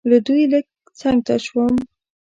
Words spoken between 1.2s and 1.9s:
ته شوم.